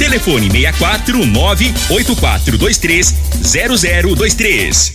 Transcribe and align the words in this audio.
Telefone 0.00 0.50
64 0.50 1.26
98423 1.26 3.14
0023. 3.44 4.94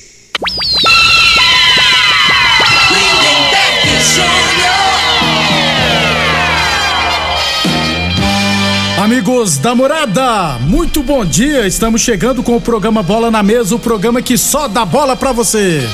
Amigos 8.98 9.58
da 9.60 9.76
morada, 9.76 10.58
muito 10.62 11.04
bom 11.04 11.24
dia. 11.24 11.68
Estamos 11.68 12.02
chegando 12.02 12.42
com 12.42 12.56
o 12.56 12.62
programa 12.62 13.04
Bola 13.04 13.30
na 13.30 13.44
Mesa 13.44 13.76
o 13.76 13.80
programa 13.80 14.24
que 14.24 14.36
só 14.36 14.68
dá 14.68 14.84
bola 14.84 15.16
pra 15.16 15.32
você. 15.32 15.88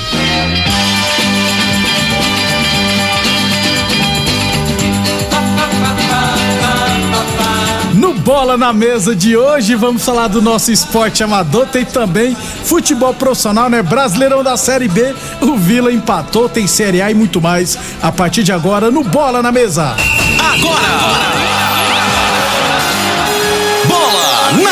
Bola 8.24 8.56
na 8.56 8.72
Mesa 8.72 9.16
de 9.16 9.36
hoje, 9.36 9.74
vamos 9.74 10.06
falar 10.06 10.28
do 10.28 10.42
nosso 10.42 10.72
esporte 10.72 11.24
amador. 11.24 11.66
Tem 11.68 11.84
também 11.84 12.36
futebol 12.36 13.14
profissional, 13.16 13.68
né? 13.68 13.82
Brasileirão 13.82 14.44
da 14.44 14.56
Série 14.56 14.88
B. 14.88 15.16
O 15.42 15.58
Vila 15.58 15.92
empatou, 15.92 16.48
tem 16.48 16.68
Série 16.68 17.02
A 17.02 17.10
e 17.10 17.16
muito 17.16 17.42
mais. 17.42 17.78
A 18.02 18.12
partir 18.12 18.44
de 18.44 18.52
agora, 18.52 18.92
no 18.92 19.04
Bola 19.04 19.42
na 19.42 19.52
Mesa. 19.52 19.96
Agora! 20.40 21.42
na 21.42 21.51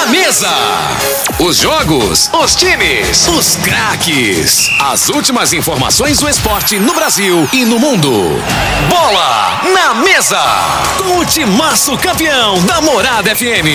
mesa. 0.09 0.49
Os 1.39 1.57
jogos, 1.57 2.29
os 2.33 2.55
times, 2.55 3.27
os 3.27 3.55
craques. 3.57 4.69
As 4.79 5.07
últimas 5.09 5.53
informações 5.53 6.19
do 6.19 6.27
esporte 6.27 6.77
no 6.79 6.93
Brasil 6.93 7.47
e 7.53 7.63
no 7.63 7.79
mundo. 7.79 8.11
Bola 8.89 9.61
na 9.73 9.93
mesa. 9.95 10.41
Com 10.97 11.19
o 11.19 11.25
timaço 11.25 11.97
campeão 11.97 12.63
da 12.65 12.81
Morada 12.81 13.35
FM. 13.35 13.69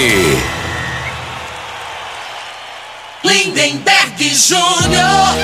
Lindenberg 3.23 4.35
Júnior. 4.35 5.35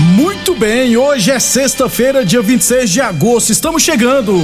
Muito 0.00 0.54
bem, 0.54 0.96
hoje 0.96 1.30
é 1.30 1.38
sexta-feira, 1.38 2.24
dia 2.24 2.42
26 2.42 2.90
de 2.90 3.00
agosto. 3.00 3.50
Estamos 3.50 3.82
chegando. 3.82 4.42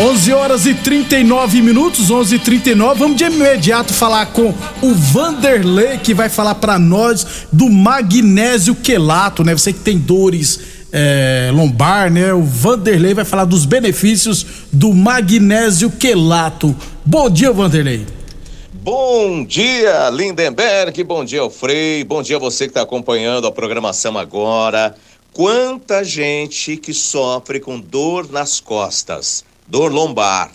11 0.00 0.32
horas 0.32 0.64
e 0.64 0.74
39 0.74 1.60
minutos, 1.60 2.08
11 2.08 2.36
e 2.36 2.38
39 2.38 3.00
Vamos 3.00 3.16
de 3.16 3.24
imediato 3.24 3.92
falar 3.92 4.26
com 4.26 4.54
o 4.80 4.94
Vanderlei, 4.94 5.98
que 5.98 6.14
vai 6.14 6.28
falar 6.28 6.54
para 6.54 6.78
nós 6.78 7.48
do 7.52 7.68
magnésio 7.68 8.76
quelato, 8.76 9.42
né? 9.42 9.52
Você 9.54 9.72
que 9.72 9.80
tem 9.80 9.98
dores 9.98 10.60
é, 10.92 11.50
lombar, 11.52 12.12
né? 12.12 12.32
O 12.32 12.44
Vanderlei 12.44 13.12
vai 13.12 13.24
falar 13.24 13.44
dos 13.44 13.64
benefícios 13.64 14.46
do 14.72 14.94
magnésio 14.94 15.90
quelato. 15.90 16.76
Bom 17.04 17.28
dia, 17.28 17.50
Vanderlei. 17.50 18.06
Bom 18.72 19.44
dia, 19.44 20.10
Lindenberg. 20.10 21.02
Bom 21.02 21.24
dia, 21.24 21.50
Frei. 21.50 22.04
Bom 22.04 22.22
dia 22.22 22.38
você 22.38 22.66
que 22.66 22.70
está 22.70 22.82
acompanhando 22.82 23.48
a 23.48 23.52
programação 23.52 24.16
agora. 24.16 24.94
Quanta 25.32 26.04
gente 26.04 26.76
que 26.76 26.94
sofre 26.94 27.58
com 27.58 27.80
dor 27.80 28.30
nas 28.30 28.60
costas 28.60 29.47
dor 29.68 29.92
lombar. 29.92 30.50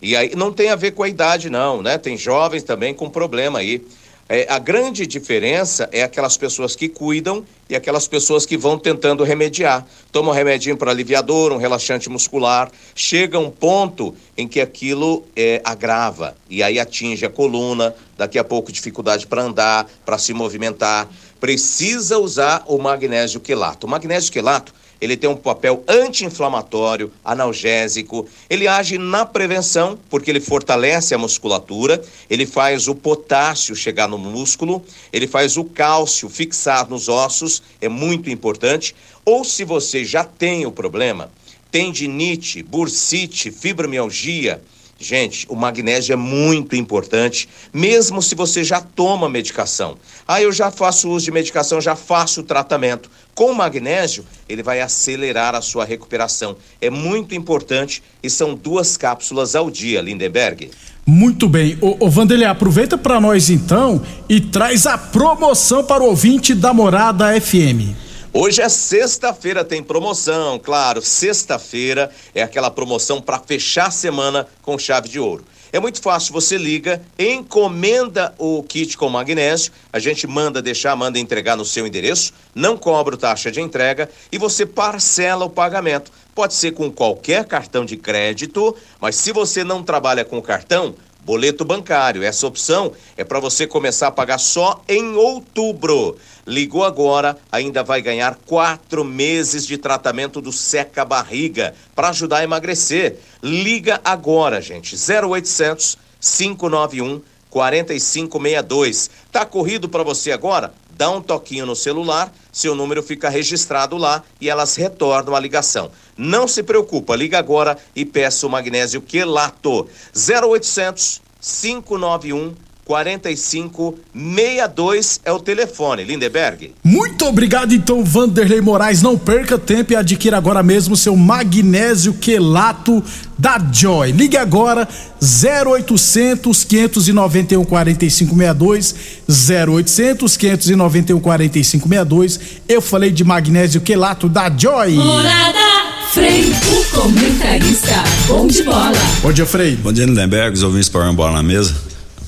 E 0.00 0.16
aí 0.16 0.34
não 0.34 0.52
tem 0.52 0.70
a 0.70 0.76
ver 0.76 0.92
com 0.92 1.02
a 1.02 1.08
idade, 1.08 1.50
não, 1.50 1.82
né? 1.82 1.98
Tem 1.98 2.16
jovens 2.16 2.62
também 2.62 2.94
com 2.94 3.08
problema 3.08 3.60
aí. 3.60 3.84
É, 4.28 4.46
a 4.48 4.58
grande 4.58 5.06
diferença 5.06 5.88
é 5.92 6.02
aquelas 6.02 6.36
pessoas 6.36 6.74
que 6.74 6.88
cuidam 6.88 7.44
e 7.68 7.76
aquelas 7.76 8.08
pessoas 8.08 8.46
que 8.46 8.56
vão 8.56 8.78
tentando 8.78 9.22
remediar. 9.24 9.86
Toma 10.10 10.30
um 10.30 10.34
remedinho 10.34 10.76
para 10.76 10.90
aliviar 10.90 11.22
dor, 11.22 11.52
um 11.52 11.58
relaxante 11.58 12.08
muscular. 12.08 12.70
Chega 12.94 13.38
um 13.38 13.50
ponto 13.50 14.14
em 14.36 14.48
que 14.48 14.60
aquilo 14.60 15.24
é, 15.36 15.60
agrava 15.64 16.34
e 16.48 16.62
aí 16.62 16.80
atinge 16.80 17.26
a 17.26 17.30
coluna, 17.30 17.94
daqui 18.16 18.38
a 18.38 18.44
pouco 18.44 18.72
dificuldade 18.72 19.26
para 19.26 19.42
andar, 19.42 19.86
para 20.04 20.16
se 20.16 20.32
movimentar. 20.32 21.08
Precisa 21.38 22.18
usar 22.18 22.64
o 22.66 22.78
magnésio 22.78 23.38
quelato. 23.38 23.86
O 23.86 23.90
magnésio 23.90 24.32
quelato 24.32 24.72
ele 25.02 25.16
tem 25.16 25.28
um 25.28 25.34
papel 25.34 25.82
anti-inflamatório, 25.88 27.12
analgésico, 27.24 28.24
ele 28.48 28.68
age 28.68 28.98
na 28.98 29.26
prevenção, 29.26 29.98
porque 30.08 30.30
ele 30.30 30.40
fortalece 30.40 31.12
a 31.12 31.18
musculatura, 31.18 32.00
ele 32.30 32.46
faz 32.46 32.86
o 32.86 32.94
potássio 32.94 33.74
chegar 33.74 34.06
no 34.06 34.16
músculo, 34.16 34.80
ele 35.12 35.26
faz 35.26 35.56
o 35.56 35.64
cálcio 35.64 36.28
fixar 36.28 36.88
nos 36.88 37.08
ossos, 37.08 37.64
é 37.80 37.88
muito 37.88 38.30
importante. 38.30 38.94
Ou 39.24 39.42
se 39.42 39.64
você 39.64 40.04
já 40.04 40.22
tem 40.22 40.66
o 40.66 40.70
problema, 40.70 41.32
tendinite, 41.72 42.62
bursite, 42.62 43.50
fibromialgia, 43.50 44.62
Gente, 45.02 45.46
o 45.48 45.56
magnésio 45.56 46.12
é 46.12 46.16
muito 46.16 46.76
importante, 46.76 47.48
mesmo 47.72 48.22
se 48.22 48.34
você 48.34 48.62
já 48.62 48.80
toma 48.80 49.28
medicação. 49.28 49.96
Ah, 50.26 50.40
eu 50.40 50.52
já 50.52 50.70
faço 50.70 51.10
uso 51.10 51.24
de 51.24 51.32
medicação, 51.32 51.80
já 51.80 51.96
faço 51.96 52.40
o 52.40 52.44
tratamento. 52.44 53.10
Com 53.34 53.50
o 53.50 53.54
magnésio, 53.54 54.24
ele 54.48 54.62
vai 54.62 54.80
acelerar 54.80 55.56
a 55.56 55.60
sua 55.60 55.84
recuperação. 55.84 56.56
É 56.80 56.88
muito 56.88 57.34
importante 57.34 58.02
e 58.22 58.30
são 58.30 58.54
duas 58.54 58.96
cápsulas 58.96 59.56
ao 59.56 59.70
dia, 59.70 60.00
Lindenberg. 60.00 60.70
Muito 61.04 61.48
bem. 61.48 61.76
Ô, 61.80 61.96
ô 62.06 62.44
aproveita 62.48 62.96
para 62.96 63.20
nós 63.20 63.50
então 63.50 64.00
e 64.28 64.40
traz 64.40 64.86
a 64.86 64.96
promoção 64.96 65.82
para 65.82 66.02
o 66.02 66.06
ouvinte 66.06 66.54
da 66.54 66.72
Morada 66.72 67.40
FM. 67.40 68.11
Hoje 68.34 68.62
é 68.62 68.68
sexta-feira, 68.70 69.62
tem 69.62 69.82
promoção, 69.82 70.58
claro. 70.58 71.02
Sexta-feira 71.02 72.10
é 72.34 72.42
aquela 72.42 72.70
promoção 72.70 73.20
para 73.20 73.38
fechar 73.38 73.88
a 73.88 73.90
semana 73.90 74.48
com 74.62 74.78
chave 74.78 75.06
de 75.06 75.20
ouro. 75.20 75.44
É 75.70 75.78
muito 75.78 76.00
fácil, 76.00 76.32
você 76.32 76.56
liga, 76.56 77.02
encomenda 77.18 78.34
o 78.38 78.62
kit 78.62 78.96
com 78.96 79.10
magnésio, 79.10 79.70
a 79.92 79.98
gente 79.98 80.26
manda 80.26 80.62
deixar, 80.62 80.96
manda 80.96 81.18
entregar 81.18 81.56
no 81.56 81.64
seu 81.64 81.86
endereço, 81.86 82.32
não 82.54 82.74
cobra 82.74 83.18
taxa 83.18 83.50
de 83.50 83.60
entrega 83.60 84.08
e 84.30 84.38
você 84.38 84.64
parcela 84.64 85.44
o 85.44 85.50
pagamento. 85.50 86.10
Pode 86.34 86.54
ser 86.54 86.72
com 86.72 86.90
qualquer 86.90 87.44
cartão 87.44 87.84
de 87.84 87.98
crédito, 87.98 88.74
mas 88.98 89.14
se 89.14 89.30
você 89.30 89.62
não 89.62 89.82
trabalha 89.82 90.24
com 90.24 90.40
cartão, 90.40 90.94
Boleto 91.24 91.64
bancário. 91.64 92.24
Essa 92.24 92.48
opção 92.48 92.92
é 93.16 93.22
para 93.22 93.38
você 93.38 93.64
começar 93.64 94.08
a 94.08 94.12
pagar 94.12 94.38
só 94.38 94.82
em 94.88 95.14
outubro. 95.14 96.16
Ligou 96.44 96.84
agora, 96.84 97.38
ainda 97.50 97.84
vai 97.84 98.02
ganhar 98.02 98.36
quatro 98.44 99.04
meses 99.04 99.64
de 99.64 99.78
tratamento 99.78 100.40
do 100.40 100.50
seca 100.50 101.04
barriga 101.04 101.74
para 101.94 102.08
ajudar 102.08 102.38
a 102.38 102.44
emagrecer. 102.44 103.18
Liga 103.40 104.00
agora, 104.04 104.60
gente. 104.60 104.96
0800 104.96 105.96
591 106.20 107.22
4562. 107.48 109.10
Tá 109.30 109.44
corrido 109.44 109.88
para 109.88 110.02
você 110.02 110.32
agora? 110.32 110.74
Dá 110.96 111.10
um 111.10 111.20
toquinho 111.20 111.66
no 111.66 111.74
celular, 111.74 112.32
seu 112.52 112.74
número 112.74 113.02
fica 113.02 113.28
registrado 113.28 113.96
lá 113.96 114.22
e 114.40 114.48
elas 114.48 114.76
retornam 114.76 115.34
a 115.34 115.40
ligação. 115.40 115.90
Não 116.16 116.46
se 116.46 116.62
preocupa, 116.62 117.16
liga 117.16 117.38
agora 117.38 117.76
e 117.94 118.04
peça 118.04 118.46
o 118.46 118.50
magnésio 118.50 119.00
quelato. 119.00 119.88
0800 120.14 121.22
591 121.42 122.54
4562 122.92 125.20
é 125.24 125.32
o 125.32 125.38
telefone, 125.38 126.04
Lindeberg. 126.04 126.74
Muito 126.84 127.24
obrigado, 127.24 127.72
então, 127.72 128.04
Vanderlei 128.04 128.60
Moraes. 128.60 129.00
Não 129.00 129.16
perca 129.16 129.58
tempo 129.58 129.94
e 129.94 129.96
adquira 129.96 130.36
agora 130.36 130.62
mesmo 130.62 130.94
seu 130.94 131.16
magnésio 131.16 132.12
quelato 132.12 133.02
da 133.38 133.58
Joy. 133.72 134.12
Ligue 134.12 134.36
agora 134.36 134.86
0800 135.22 136.64
591 136.64 137.64
4562 137.64 138.94
0800 139.26 140.36
591 140.36 141.18
4562. 141.18 142.40
Eu 142.68 142.82
falei 142.82 143.10
de 143.10 143.24
magnésio 143.24 143.80
quelato 143.80 144.28
da 144.28 144.54
Joy. 144.54 144.96
Morada 144.96 145.72
Frei, 146.12 146.44
o 146.44 146.84
comentarista, 146.94 148.04
bom 148.28 148.46
de 148.46 148.62
bola. 148.64 148.92
Bom 149.22 149.32
dia, 149.32 149.46
Frei. 149.46 149.76
Bom 149.76 149.94
dia, 149.94 150.04
Lindenberg, 150.04 150.54
os 150.54 150.62
ouvintes 150.62 150.90
para 150.90 151.10
bola 151.10 151.32
na 151.32 151.42
mesa. 151.42 151.74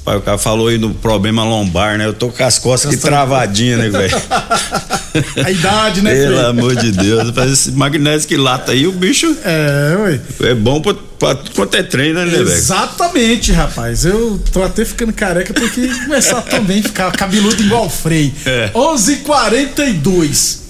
Pai, 0.05 0.17
o 0.17 0.21
cara 0.21 0.37
falou 0.37 0.69
aí 0.69 0.77
do 0.77 0.91
problema 0.91 1.43
lombar, 1.45 1.97
né? 1.97 2.05
Eu 2.05 2.13
tô 2.13 2.29
com 2.29 2.45
as 2.45 2.59
costas 2.59 2.93
aqui 2.93 3.01
travadinhas, 3.01 3.79
né, 3.79 3.89
velho? 3.89 4.15
A 5.45 5.51
idade, 5.51 6.03
né, 6.03 6.13
Pelo 6.13 6.37
Frei? 6.37 6.47
amor 6.47 6.77
de 6.77 6.91
Deus. 6.91 7.31
Faz 7.31 7.53
esse 7.53 7.73
magnésio 7.73 8.29
que 8.29 8.37
lata 8.37 8.73
aí, 8.73 8.87
o 8.87 8.93
bicho. 8.93 9.35
É, 9.45 9.97
ué. 9.97 10.21
É 10.51 10.55
bom 10.55 10.81
pra, 10.83 10.95
pra 11.19 11.37
quanto 11.55 11.77
é 11.77 11.83
treino, 11.83 12.19
né, 12.19 12.27
velho? 12.27 12.51
Exatamente, 12.51 13.53
rapaz. 13.53 14.05
Eu 14.05 14.41
tô 14.53 14.63
até 14.63 14.85
ficando 14.85 15.13
careca 15.13 15.55
porque 15.55 15.87
começar 16.05 16.43
também 16.43 16.81
a 16.81 16.83
ficar 16.83 17.13
cabeludo 17.13 17.63
igual 17.63 17.87
o 17.87 17.91
Frei. 17.91 18.35
É. 18.45 18.71
11:42 18.75 20.65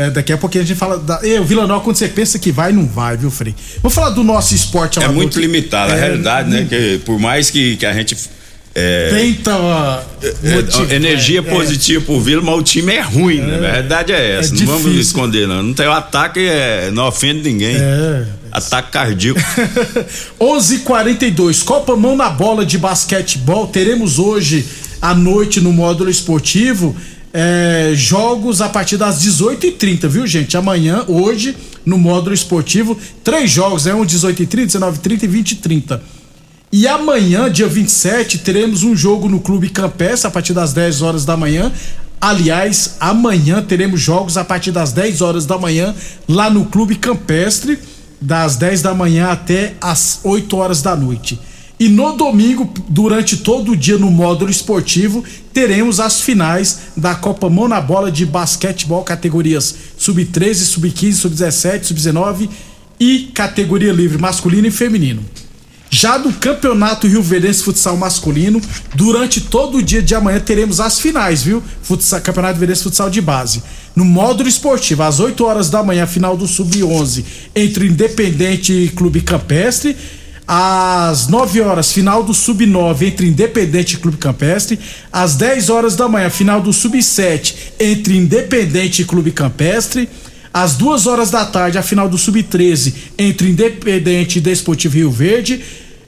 é, 0.00 0.08
daqui 0.08 0.32
a 0.32 0.38
pouquinho 0.38 0.64
a 0.64 0.66
gente 0.66 0.78
fala. 0.78 0.98
Da... 0.98 1.20
Eu, 1.22 1.44
Vila 1.44 1.66
Nova, 1.66 1.84
quando 1.84 1.96
você 1.96 2.08
pensa 2.08 2.38
que 2.38 2.50
vai, 2.50 2.72
não 2.72 2.86
vai, 2.86 3.18
viu, 3.18 3.30
Frei? 3.30 3.54
Vamos 3.82 3.94
falar 3.94 4.10
do 4.10 4.24
nosso 4.24 4.54
esporte 4.54 4.98
É 4.98 5.06
muito 5.08 5.38
limitado, 5.38 5.92
é, 5.92 5.94
a 5.94 5.98
realidade, 5.98 6.48
né? 6.48 6.66
Que 6.66 7.02
por 7.04 7.18
mais 7.18 7.50
que, 7.50 7.76
que 7.76 7.84
a 7.84 7.92
gente. 7.92 8.16
É, 8.74 9.10
Tenta 9.10 9.50
é, 10.22 10.94
energia 10.94 11.40
é, 11.40 11.42
positiva 11.42 12.04
pro 12.04 12.20
Vila, 12.20 12.40
mas 12.40 12.54
o 12.54 12.62
time 12.62 12.92
é 12.92 13.00
ruim, 13.00 13.40
né? 13.40 13.56
A 13.56 13.58
verdade 13.72 14.12
é 14.12 14.38
essa. 14.38 14.54
não 14.54 14.66
vamos 14.66 14.94
esconder, 14.94 15.48
não. 15.48 15.62
Não 15.62 15.74
tem 15.74 15.86
o 15.86 15.92
ataque, 15.92 16.40
não 16.92 17.08
ofende 17.08 17.50
ninguém. 17.50 17.76
Ataque 18.52 18.92
cardíaco. 18.92 19.40
11:42 20.40 21.64
Copa 21.64 21.96
Mão 21.96 22.16
na 22.16 22.28
Bola 22.28 22.64
de 22.64 22.78
Basquetebol. 22.78 23.66
Teremos 23.66 24.18
hoje 24.18 24.64
à 25.02 25.14
noite 25.14 25.60
no 25.60 25.72
módulo 25.72 26.10
esportivo 26.10 26.96
é, 27.32 27.92
jogos 27.94 28.60
a 28.60 28.68
partir 28.68 28.96
das 28.96 29.22
18h30, 29.22 30.08
viu, 30.08 30.26
gente? 30.26 30.56
Amanhã, 30.56 31.04
hoje, 31.06 31.56
no 31.84 31.96
módulo 31.96 32.34
esportivo, 32.34 32.98
três 33.22 33.50
jogos, 33.50 33.84
né? 33.84 33.94
Um 33.94 34.04
18h30, 34.04 34.66
19h30 34.66 35.22
e 35.22 35.28
20h30. 35.28 36.00
E 36.72 36.86
amanhã, 36.86 37.50
dia 37.50 37.66
27, 37.66 38.38
teremos 38.38 38.84
um 38.84 38.94
jogo 38.94 39.28
no 39.28 39.40
Clube 39.40 39.68
Campestre 39.70 40.28
a 40.28 40.30
partir 40.30 40.52
das 40.52 40.72
10 40.72 41.02
horas 41.02 41.24
da 41.24 41.36
manhã. 41.36 41.72
Aliás, 42.20 42.96
amanhã 43.00 43.60
teremos 43.60 44.00
jogos 44.00 44.36
a 44.36 44.44
partir 44.44 44.70
das 44.70 44.92
10 44.92 45.20
horas 45.20 45.44
da 45.44 45.58
manhã 45.58 45.92
lá 46.28 46.48
no 46.48 46.66
Clube 46.66 46.94
Campestre, 46.94 47.76
das 48.20 48.54
10 48.54 48.82
da 48.82 48.94
manhã 48.94 49.32
até 49.32 49.74
as 49.80 50.20
8 50.22 50.56
horas 50.56 50.80
da 50.80 50.94
noite. 50.94 51.40
E 51.78 51.88
no 51.88 52.12
domingo, 52.12 52.72
durante 52.88 53.38
todo 53.38 53.72
o 53.72 53.76
dia 53.76 53.98
no 53.98 54.08
módulo 54.08 54.48
esportivo, 54.48 55.24
teremos 55.52 55.98
as 55.98 56.20
finais 56.20 56.82
da 56.96 57.16
Copa 57.16 57.50
Mão 57.50 57.66
na 57.66 57.80
Bola 57.80 58.12
de 58.12 58.24
basquetebol, 58.24 59.02
categorias 59.02 59.74
sub-13, 59.98 60.54
sub-15, 60.54 61.12
sub-17, 61.14 61.82
sub-19 61.82 62.48
e 63.00 63.30
categoria 63.34 63.92
livre 63.92 64.18
masculino 64.18 64.68
e 64.68 64.70
feminino. 64.70 65.24
Já 65.90 66.16
do 66.16 66.32
Campeonato 66.32 67.08
Rio 67.08 67.20
Verdense 67.20 67.64
Futsal 67.64 67.96
Masculino, 67.96 68.60
durante 68.94 69.40
todo 69.40 69.78
o 69.78 69.82
dia 69.82 70.00
de 70.00 70.14
amanhã 70.14 70.38
teremos 70.38 70.78
as 70.78 71.00
finais, 71.00 71.42
viu? 71.42 71.60
Futsal, 71.82 72.20
Campeonato 72.20 72.60
Verdense 72.60 72.84
Futsal 72.84 73.10
de 73.10 73.20
Base. 73.20 73.60
No 73.96 74.04
módulo 74.04 74.48
esportivo, 74.48 75.02
às 75.02 75.18
8 75.18 75.44
horas 75.44 75.68
da 75.68 75.82
manhã, 75.82 76.06
final 76.06 76.36
do 76.36 76.46
Sub-11, 76.46 77.24
entre 77.56 77.88
Independente 77.88 78.72
e 78.72 78.88
Clube 78.88 79.20
Campestre 79.20 79.96
às 80.52 81.28
9 81.28 81.60
horas, 81.60 81.92
final 81.92 82.24
do 82.24 82.34
Sub-9 82.34 83.02
entre 83.02 83.28
Independente 83.28 83.94
e 83.94 83.98
Clube 83.98 84.16
Campestre. 84.16 84.80
Às 85.12 85.36
10 85.36 85.70
horas 85.70 85.94
da 85.94 86.08
manhã, 86.08 86.28
final 86.28 86.60
do 86.60 86.72
Sub-7 86.72 87.54
entre 87.78 88.16
Independente 88.16 89.02
e 89.02 89.04
Clube 89.04 89.30
Campestre. 89.30 90.08
Às 90.52 90.74
2 90.74 91.06
horas 91.06 91.30
da 91.30 91.44
tarde, 91.44 91.78
a 91.78 91.82
final 91.82 92.08
do 92.08 92.18
Sub-13 92.18 92.94
entre 93.16 93.48
Independente 93.50 94.38
e 94.38 94.40
Desportivo 94.40 94.96
Rio 94.96 95.10
Verde. 95.10 95.62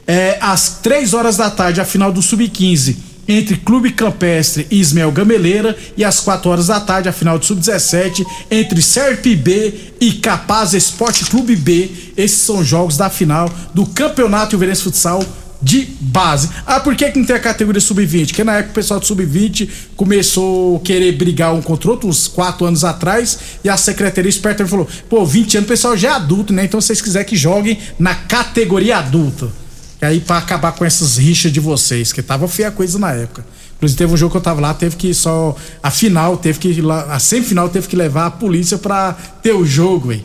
É, 0.06 0.36
às 0.40 0.80
3 0.82 1.14
horas 1.14 1.36
da 1.36 1.48
tarde, 1.48 1.80
a 1.80 1.84
final 1.84 2.12
do 2.12 2.20
Sub-15 2.20 2.96
entre 3.26 3.56
Clube 3.56 3.92
Campestre 3.92 4.66
e 4.70 4.80
Ismael 4.80 5.12
Gameleira 5.12 5.76
e 5.96 6.04
às 6.04 6.20
4 6.20 6.50
horas 6.50 6.66
da 6.66 6.80
tarde 6.80 7.08
a 7.08 7.12
final 7.12 7.38
do 7.38 7.44
Sub-17 7.44 8.26
entre 8.50 8.82
Serp 8.82 9.24
B 9.24 9.74
e 10.00 10.12
Capaz 10.14 10.74
Esporte 10.74 11.24
Clube 11.26 11.54
B. 11.54 11.90
Esses 12.16 12.38
são 12.38 12.64
jogos 12.64 12.96
da 12.96 13.08
final 13.08 13.50
do 13.72 13.86
Campeonato 13.86 14.54
Ilverense 14.54 14.82
Futsal 14.82 15.24
de 15.62 15.86
base. 16.00 16.50
Ah, 16.66 16.80
por 16.80 16.96
que, 16.96 17.10
que 17.10 17.18
não 17.18 17.24
tem 17.24 17.36
a 17.36 17.40
categoria 17.40 17.80
sub-20? 17.80 18.26
Porque 18.26 18.44
na 18.44 18.56
época 18.56 18.72
o 18.72 18.74
pessoal 18.74 18.98
do 18.98 19.06
sub-20 19.06 19.68
começou 19.96 20.76
a 20.76 20.80
querer 20.80 21.12
brigar 21.12 21.54
um 21.54 21.62
contra 21.62 21.88
o 21.88 21.92
outro, 21.92 22.08
uns 22.08 22.26
4 22.26 22.66
anos 22.66 22.84
atrás, 22.84 23.38
e 23.62 23.68
a 23.68 23.76
secretaria 23.76 24.28
esperta 24.28 24.66
falou: 24.66 24.88
pô, 25.08 25.24
20 25.24 25.58
anos 25.58 25.66
o 25.66 25.68
pessoal 25.68 25.96
já 25.96 26.08
é 26.08 26.12
adulto, 26.12 26.52
né? 26.52 26.64
Então 26.64 26.80
vocês 26.80 27.00
quiserem 27.00 27.26
que 27.26 27.36
joguem 27.36 27.78
na 27.98 28.14
categoria 28.14 28.98
adulta. 28.98 29.48
E 30.00 30.04
aí, 30.04 30.20
pra 30.20 30.38
acabar 30.38 30.72
com 30.72 30.84
essas 30.84 31.16
rixas 31.16 31.52
de 31.52 31.60
vocês, 31.60 32.12
que 32.12 32.20
tava 32.20 32.48
feia 32.48 32.68
a 32.68 32.72
coisa 32.72 32.98
na 32.98 33.12
época. 33.12 33.46
Inclusive, 33.76 33.98
teve 33.98 34.12
um 34.12 34.16
jogo 34.16 34.32
que 34.32 34.36
eu 34.36 34.42
tava 34.42 34.60
lá, 34.60 34.74
teve 34.74 34.96
que 34.96 35.14
só. 35.14 35.54
A 35.80 35.92
final, 35.92 36.36
teve 36.36 36.58
que. 36.58 36.82
A 37.08 37.18
semifinal 37.20 37.68
teve 37.68 37.86
que 37.86 37.94
levar 37.94 38.26
a 38.26 38.30
polícia 38.30 38.76
pra 38.76 39.12
ter 39.40 39.52
o 39.52 39.64
jogo, 39.64 40.12
hein? 40.12 40.24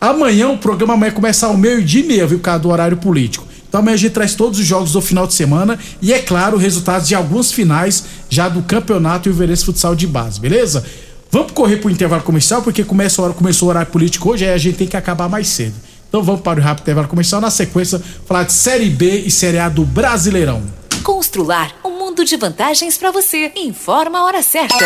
Amanhã 0.00 0.48
o 0.48 0.58
programa 0.58 0.96
vai 0.96 1.10
começar 1.10 1.48
ao 1.48 1.56
meio-dia 1.56 2.02
e 2.02 2.06
meia, 2.06 2.26
viu, 2.26 2.38
por 2.38 2.44
causa 2.44 2.60
do 2.60 2.70
horário 2.70 2.96
político. 2.96 3.46
Então 3.68 3.80
amanhã 3.80 3.94
a 3.94 3.98
gente 3.98 4.12
traz 4.12 4.34
todos 4.34 4.58
os 4.58 4.66
jogos 4.66 4.92
do 4.92 5.00
final 5.00 5.26
de 5.26 5.34
semana 5.34 5.78
e, 6.00 6.12
é 6.12 6.18
claro, 6.18 6.56
resultados 6.56 7.08
de 7.08 7.14
alguns 7.14 7.50
finais 7.50 8.04
já 8.28 8.48
do 8.48 8.62
campeonato 8.62 9.28
e 9.28 9.32
o 9.32 9.56
Futsal 9.56 9.94
de 9.94 10.06
Base, 10.06 10.38
beleza? 10.38 10.84
Vamos 11.32 11.52
correr 11.52 11.78
para 11.78 11.88
o 11.88 11.90
intervalo 11.90 12.22
comercial, 12.22 12.60
porque 12.60 12.84
começa 12.84 13.22
a 13.22 13.24
hora, 13.24 13.32
começou 13.32 13.68
o 13.68 13.70
horário 13.70 13.90
político 13.90 14.30
hoje, 14.30 14.44
aí 14.44 14.52
a 14.52 14.58
gente 14.58 14.76
tem 14.76 14.86
que 14.86 14.98
acabar 14.98 15.30
mais 15.30 15.48
cedo. 15.48 15.74
Então 16.06 16.22
vamos 16.22 16.42
para 16.42 16.60
o 16.60 16.62
rápido 16.62 16.82
intervalo 16.82 17.08
comercial. 17.08 17.40
Na 17.40 17.50
sequência, 17.50 18.02
falar 18.26 18.44
de 18.44 18.52
Série 18.52 18.90
B 18.90 19.22
e 19.24 19.30
Série 19.30 19.58
A 19.58 19.70
do 19.70 19.82
Brasileirão. 19.82 20.62
Constrular 21.02 21.72
um 21.82 21.98
mundo 21.98 22.22
de 22.22 22.36
vantagens 22.36 22.98
para 22.98 23.10
você. 23.10 23.50
Informa 23.56 24.18
a 24.18 24.24
hora 24.24 24.42
certa. 24.42 24.76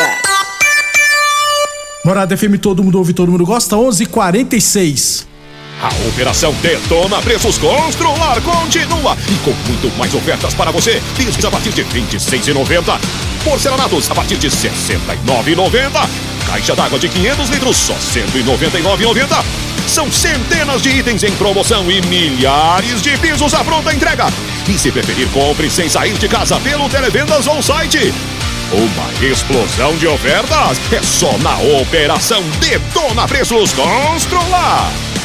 Morada 2.04 2.36
FM, 2.36 2.60
todo 2.62 2.84
mundo 2.84 2.98
ouve, 2.98 3.12
todo 3.12 3.32
mundo 3.32 3.44
gosta. 3.44 3.74
11:46. 3.74 5.26
A 5.82 5.88
Operação 6.08 6.54
Detona 6.62 7.20
Preços 7.22 7.58
Constrular 7.58 8.40
continua 8.40 9.16
e 9.28 9.34
com 9.44 9.50
muito 9.68 9.98
mais 9.98 10.14
ofertas 10.14 10.54
para 10.54 10.70
você. 10.70 11.02
Discos 11.16 11.44
a 11.44 11.50
partir 11.50 11.70
de 11.70 11.82
R$ 11.82 12.02
26,90. 12.02 13.00
Porcelanatos 13.42 14.08
a 14.08 14.14
partir 14.14 14.36
de 14.36 14.46
R$ 14.46 14.54
69,90 14.54 16.35
Caixa 16.46 16.74
d'água 16.74 16.98
de 16.98 17.08
500 17.08 17.48
litros, 17.50 17.76
só 17.76 17.94
199,90. 17.94 19.44
São 19.86 20.10
centenas 20.10 20.82
de 20.82 20.90
itens 20.90 21.22
em 21.22 21.32
promoção 21.32 21.90
e 21.90 22.00
milhares 22.02 23.02
de 23.02 23.16
pisos 23.18 23.54
à 23.54 23.62
pronta 23.62 23.94
entrega. 23.94 24.26
E 24.68 24.78
se 24.78 24.90
preferir, 24.90 25.28
compre 25.28 25.70
sem 25.70 25.88
sair 25.88 26.14
de 26.14 26.28
casa 26.28 26.58
pelo 26.60 26.88
Televendas 26.88 27.46
ou 27.46 27.62
site. 27.62 28.12
Uma 28.72 29.24
explosão 29.24 29.96
de 29.96 30.08
ofertas 30.08 30.80
é 30.92 31.00
só 31.02 31.38
na 31.38 31.56
Operação 31.80 32.42
Detona 32.60 33.26
Preços 33.28 33.72
Constrular. 33.72 35.05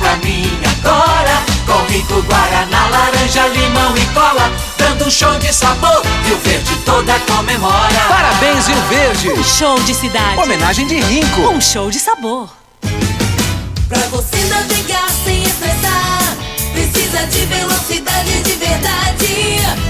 Pra 0.00 0.16
mim 0.16 0.50
agora, 0.80 1.42
com 1.66 1.92
rico 1.92 2.22
guaraná, 2.22 2.88
laranja, 2.88 3.46
limão 3.48 3.94
e 3.96 4.06
cola, 4.14 4.50
dando 4.78 5.04
um 5.04 5.10
show 5.10 5.38
de 5.38 5.52
sabor. 5.52 6.02
Rio 6.24 6.38
Verde 6.38 6.74
toda 6.86 7.18
comemora. 7.20 8.00
Parabéns, 8.08 8.66
Rio 8.66 8.82
Verde. 8.88 9.28
Um 9.30 9.44
show 9.44 9.78
de 9.82 9.94
cidade. 9.94 10.38
Homenagem 10.38 10.86
de 10.86 10.98
Rinco. 11.00 11.42
Um 11.42 11.60
show 11.60 11.90
de 11.90 11.98
sabor. 11.98 12.48
Pra 13.88 14.00
você 14.10 14.38
navegar 14.44 15.10
sem 15.22 15.42
estressar, 15.42 16.36
precisa 16.72 17.26
de 17.26 17.44
velocidade 17.44 18.42
de 18.42 18.52
verdade. 18.52 19.89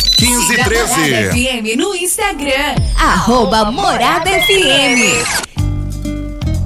1513. 0.19 1.29
FM 1.31 1.77
no 1.77 1.95
Instagram. 1.95 2.75
Arroba 2.97 3.71
Morada 3.71 4.29
FM. 4.29 5.23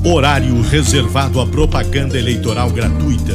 Horário 0.04 0.62
reservado 0.62 1.42
à 1.42 1.48
propaganda 1.48 2.18
eleitoral 2.18 2.70
gratuita. 2.72 3.34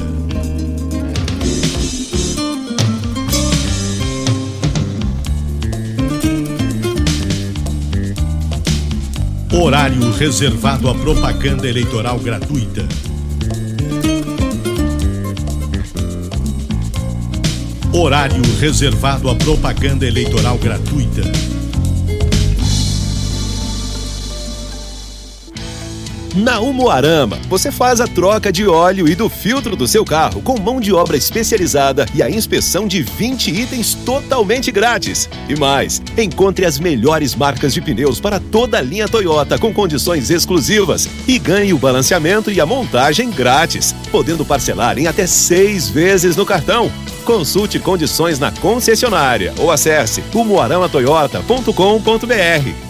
Horário 9.52 10.10
reservado 10.12 10.88
à 10.88 10.94
propaganda 10.94 11.68
eleitoral 11.68 12.18
gratuita. 12.20 12.86
Horário 17.92 18.40
reservado 18.60 19.28
à 19.28 19.34
propaganda 19.34 20.06
eleitoral 20.06 20.56
gratuita. 20.58 21.22
Na 26.34 26.60
Umuarama, 26.60 27.38
você 27.48 27.72
faz 27.72 28.00
a 28.00 28.06
troca 28.06 28.52
de 28.52 28.66
óleo 28.66 29.08
e 29.08 29.16
do 29.16 29.28
filtro 29.28 29.74
do 29.74 29.88
seu 29.88 30.04
carro 30.04 30.40
com 30.40 30.60
mão 30.60 30.80
de 30.80 30.92
obra 30.92 31.16
especializada 31.16 32.06
e 32.14 32.22
a 32.22 32.30
inspeção 32.30 32.86
de 32.86 33.02
20 33.02 33.50
itens 33.50 33.94
totalmente 33.94 34.70
grátis. 34.70 35.28
E 35.48 35.56
mais, 35.56 36.00
encontre 36.16 36.64
as 36.64 36.78
melhores 36.78 37.34
marcas 37.34 37.74
de 37.74 37.80
pneus 37.80 38.20
para 38.20 38.38
toda 38.38 38.78
a 38.78 38.82
linha 38.82 39.08
Toyota 39.08 39.58
com 39.58 39.74
condições 39.74 40.30
exclusivas 40.30 41.08
e 41.26 41.36
ganhe 41.36 41.72
o 41.72 41.78
balanceamento 41.78 42.48
e 42.50 42.60
a 42.60 42.66
montagem 42.66 43.28
grátis, 43.30 43.92
podendo 44.12 44.44
parcelar 44.44 44.98
em 44.98 45.08
até 45.08 45.26
seis 45.26 45.88
vezes 45.88 46.36
no 46.36 46.46
cartão. 46.46 46.92
Consulte 47.24 47.80
condições 47.80 48.38
na 48.38 48.52
concessionária 48.52 49.52
ou 49.58 49.72
acesse 49.72 50.22
umuaramatoyota.com.br. 50.32 52.89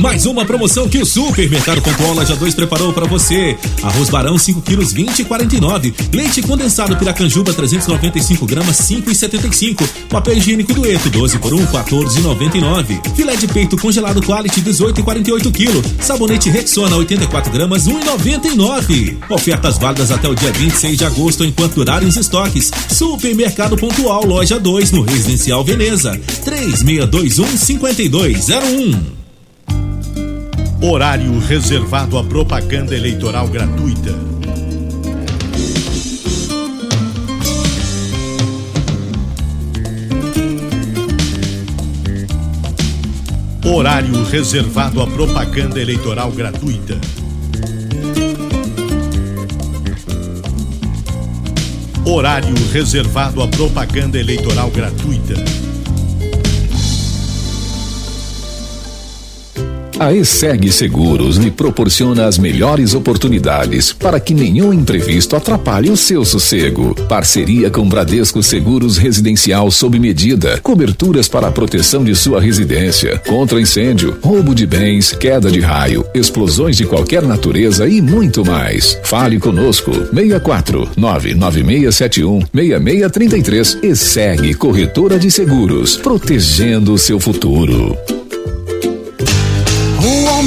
Mais 0.00 0.24
uma 0.24 0.44
promoção 0.44 0.88
que 0.88 0.98
o 0.98 1.04
Supermercado 1.04 1.82
Pontual 1.82 2.14
Loja 2.14 2.34
2 2.34 2.54
preparou 2.54 2.94
para 2.94 3.06
você. 3.06 3.56
Arroz 3.82 4.08
Barão 4.08 4.38
5 4.38 4.62
quilos 4.62 4.92
20,49. 4.94 5.94
Leite 6.14 6.40
condensado 6.40 6.96
Piracanjuba 6.96 7.52
395 7.52 8.46
gramas 8.46 8.78
5,75. 8.78 9.86
Papel 10.08 10.38
higiênico 10.38 10.72
Dueto 10.72 11.10
12 11.10 11.38
por 11.38 11.52
1 11.52 11.66
14,99. 11.66 13.14
Filé 13.14 13.36
de 13.36 13.46
peito 13.46 13.76
congelado 13.76 14.22
Quality 14.22 14.62
18,48 14.62 15.52
quilos. 15.52 15.84
Sabonete 16.00 16.48
Rexona 16.48 16.96
84 16.96 17.52
gramas 17.52 17.86
1,99. 17.86 19.18
Ofertas 19.28 19.76
válidas 19.76 20.10
até 20.10 20.26
o 20.26 20.34
dia 20.34 20.52
26 20.52 20.96
de 20.96 21.04
agosto 21.04 21.44
enquanto 21.44 21.74
durarem 21.74 22.08
os 22.08 22.16
estoques. 22.16 22.70
Supermercado 22.88 23.76
Pontual 23.76 24.24
Loja 24.24 24.58
2 24.58 24.90
no 24.90 25.02
Residencial 25.02 25.62
Veneza 25.62 26.18
3621 26.44 27.56
5201. 27.58 29.21
Horário 30.84 31.38
reservado 31.38 32.18
à 32.18 32.24
propaganda 32.24 32.96
eleitoral 32.96 33.46
gratuita. 33.46 34.10
Horário 43.64 44.24
reservado 44.24 45.00
à 45.00 45.06
propaganda 45.06 45.80
eleitoral 45.80 46.32
gratuita. 46.32 46.98
Horário 52.04 52.56
reservado 52.72 53.40
à 53.40 53.46
propaganda 53.46 54.18
eleitoral 54.18 54.68
gratuita. 54.72 55.34
A 60.02 60.12
ESEG 60.12 60.72
Seguros 60.72 61.36
lhe 61.36 61.48
proporciona 61.48 62.26
as 62.26 62.36
melhores 62.36 62.92
oportunidades 62.92 63.92
para 63.92 64.18
que 64.18 64.34
nenhum 64.34 64.72
imprevisto 64.72 65.36
atrapalhe 65.36 65.90
o 65.90 65.96
seu 65.96 66.24
sossego. 66.24 66.92
Parceria 67.08 67.70
com 67.70 67.88
Bradesco 67.88 68.42
Seguros 68.42 68.98
Residencial 68.98 69.70
sob 69.70 70.00
medida. 70.00 70.58
Coberturas 70.60 71.28
para 71.28 71.46
a 71.46 71.52
proteção 71.52 72.02
de 72.02 72.16
sua 72.16 72.40
residência, 72.40 73.16
contra 73.28 73.60
incêndio, 73.60 74.18
roubo 74.20 74.56
de 74.56 74.66
bens, 74.66 75.12
queda 75.12 75.48
de 75.48 75.60
raio, 75.60 76.04
explosões 76.12 76.76
de 76.76 76.84
qualquer 76.84 77.22
natureza 77.22 77.88
e 77.88 78.02
muito 78.02 78.44
mais. 78.44 78.98
Fale 79.04 79.38
conosco. 79.38 79.92
64 79.92 80.90
99671 80.96 82.40
6633 82.52 83.78
ESEG 83.84 84.54
Corretora 84.54 85.16
de 85.16 85.30
Seguros, 85.30 85.96
protegendo 85.96 86.92
o 86.92 86.98
seu 86.98 87.20
futuro. 87.20 87.96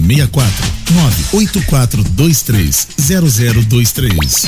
64 0.00 0.52
98423 0.90 2.88
0023. 2.98 4.46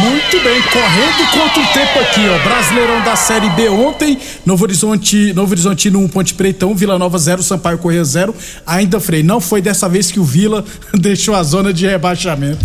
Muito 0.00 0.40
bem, 0.42 0.62
correndo 0.62 1.30
contra 1.30 1.62
o 1.62 1.66
tempo 1.72 1.98
aqui, 2.00 2.20
ó. 2.28 2.38
Brasileirão 2.42 3.02
da 3.04 3.14
Série 3.16 3.48
B 3.50 3.68
ontem, 3.68 4.18
Novo 4.44 4.64
Horizonte, 4.64 5.32
Novo 5.32 5.52
Horizonte 5.52 5.88
1, 5.88 6.08
Ponte 6.08 6.34
Pretão, 6.34 6.74
Vila 6.74 6.98
Nova 6.98 7.18
0, 7.18 7.42
Sampaio 7.42 7.78
Correia 7.78 8.04
0. 8.04 8.34
Ainda 8.66 8.98
Frei, 9.00 9.22
não 9.22 9.40
foi 9.40 9.60
dessa 9.62 9.88
vez 9.88 10.10
que 10.10 10.18
o 10.18 10.24
Vila 10.24 10.64
deixou 10.94 11.34
a 11.34 11.42
zona 11.42 11.72
de 11.72 11.86
rebaixamento. 11.86 12.58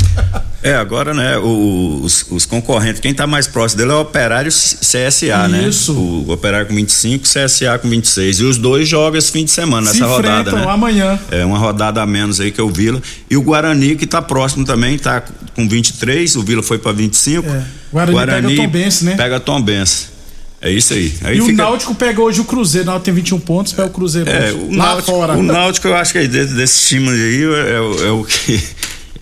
É, 0.69 0.75
agora, 0.75 1.13
né, 1.13 1.38
o- 1.38 2.01
os, 2.03 2.25
os 2.30 2.45
concorrentes, 2.45 2.99
quem 2.99 3.13
tá 3.13 3.25
mais 3.27 3.47
próximo 3.47 3.80
dele 3.80 3.91
é 3.91 3.95
o 3.95 4.01
Operário 4.01 4.51
CSA, 4.51 5.47
né? 5.47 5.67
Isso. 5.67 5.93
O 5.93 6.32
Operário 6.32 6.67
com 6.67 6.75
25, 6.75 7.23
CSA 7.25 7.77
com 7.80 7.89
26. 7.89 8.39
E 8.39 8.43
os 8.43 8.58
dois 8.58 8.88
jogam 8.88 9.17
esse 9.17 9.32
fim 9.32 9.45
de 9.45 9.51
semana, 9.51 9.88
Se 9.88 9.99
nessa 9.99 10.06
rodada, 10.12 10.51
né? 10.51 10.65
amanhã. 10.67 11.19
É, 11.32 11.45
uma 11.45 11.58
rodada 11.58 12.01
a 12.01 12.06
menos 12.06 12.39
aí 12.39 12.51
que 12.51 12.60
é 12.60 12.63
o 12.63 12.69
Vila. 12.69 13.01
E 13.30 13.38
o 13.38 13.41
Guarani, 13.41 13.95
que 13.95 14.06
tá 14.08 14.21
próximo 14.21 14.65
também, 14.65 14.97
tá 14.97 15.23
com 15.56 15.67
23, 15.67 16.36
o 16.36 16.43
Vila 16.43 16.62
foi 16.63 16.77
pra 16.77 16.91
25. 16.91 17.47
É. 17.47 17.63
Guarani 17.91 18.47
pega 18.56 18.62
Tombense, 18.63 19.06
né? 19.06 19.15
Pega 19.15 19.39
Tombense. 19.39 20.17
É 20.60 20.71
isso 20.71 20.93
aí. 20.93 21.13
aí 21.23 21.38
e 21.38 21.41
o 21.41 21.45
fica- 21.45 21.62
Náutico 21.63 21.93
pega 21.93 22.19
hoje 22.19 22.41
o 22.41 22.43
Cruzeiro. 22.43 22.84
O 22.88 22.91
Náutico 22.91 23.06
tem 23.06 23.13
21 23.13 23.39
pontos, 23.39 23.73
pega 23.73 23.88
o 23.88 23.91
Cruzeiro 23.91 24.27
É, 24.27 24.45
hoje. 24.51 24.53
o 24.56 24.75
lá 24.75 24.86
Náutico, 24.88 25.12
fora. 25.12 25.34
o 25.38 25.43
Náutico 25.43 25.88
eu 25.88 25.95
acho 25.95 26.12
que 26.12 26.17
é 26.17 26.27
desse, 26.27 26.53
desse 26.56 26.88
time 26.88 27.10
aí 27.10 27.43
é, 27.43 27.73
é 27.75 27.80
o- 27.80 28.06
é 28.08 28.12
o 28.12 28.23
que. 28.23 28.60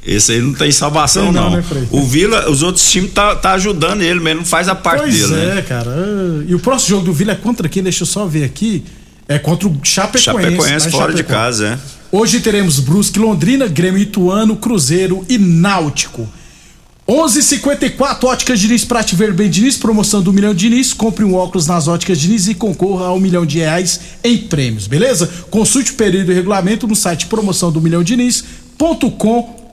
Esse 0.06 0.34
aí 0.34 0.42
não 0.42 0.54
tem 0.54 0.72
salvação, 0.72 1.24
Tem 1.24 1.34
não, 1.34 1.50
não. 1.50 1.58
né, 1.58 1.64
o 1.90 2.04
Vila, 2.04 2.50
os 2.50 2.62
outros 2.62 2.90
times 2.92 3.12
tá, 3.12 3.36
tá 3.36 3.54
ajudando 3.54 4.02
ele, 4.04 4.20
mas 4.20 4.36
não 4.36 4.46
faz 4.46 4.68
a 4.68 4.76
parte 4.76 5.02
Pois 5.02 5.20
dele, 5.30 5.34
é, 5.42 5.56
né? 5.56 5.62
cara. 5.64 5.90
Ah, 5.90 6.44
E 6.48 6.54
o 6.54 6.60
próximo 6.60 6.90
jogo 6.90 7.06
do 7.06 7.14
Vila 7.14 7.32
é 7.32 7.36
contra 7.36 7.68
quem? 7.68 7.82
Deixa 7.82 8.04
eu 8.04 8.08
só 8.08 8.26
ver 8.28 8.44
aqui. 8.44 8.84
É 9.28 9.40
contra 9.40 9.68
o 9.68 9.76
Chapecoense. 9.82 10.24
Chapecoense 10.52 10.88
em 10.88 10.92
fora 10.92 11.12
de 11.12 11.18
Chapecó. 11.18 11.34
casa, 11.40 11.68
é. 11.68 11.80
Hoje 12.16 12.40
teremos 12.40 12.80
Brusque, 12.80 13.18
Londrina, 13.18 13.66
Grêmio 13.68 14.00
Ituano, 14.00 14.56
Cruzeiro 14.56 15.26
e 15.28 15.40
Náutico. 15.40 16.30
11:54 17.08 18.24
Óticas 18.28 18.60
Diniz 18.60 18.86
pra 18.86 19.04
te 19.04 19.16
ver 19.16 19.34
bem 19.34 19.50
Diniz, 19.50 19.78
promoção 19.78 20.22
do 20.22 20.32
Milhão 20.32 20.54
Diniz. 20.54 20.94
Compre 20.94 21.24
um 21.26 21.34
óculos 21.36 21.66
nas 21.68 21.88
Óticas 21.88 22.20
Diniz 22.20 22.48
e 22.48 22.54
concorra 22.54 23.06
a 23.08 23.14
um 23.14 23.20
milhão 23.20 23.46
de 23.46 23.58
reais 23.60 24.00
em 24.24 24.38
prêmios, 24.38 24.86
beleza? 24.88 25.28
Consulte 25.50 25.92
o 25.92 25.96
período 25.96 26.32
e 26.32 26.36
regulamento 26.36 26.88
no 26.88 26.96
site 26.96 27.26
promoção 27.26 27.72
do 27.72 27.82
Milhão 27.82 28.04
Diniz.com.br 28.04 29.65